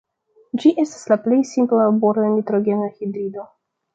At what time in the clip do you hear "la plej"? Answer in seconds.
1.11-1.37